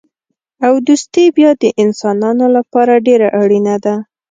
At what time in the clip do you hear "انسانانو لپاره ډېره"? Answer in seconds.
1.83-3.27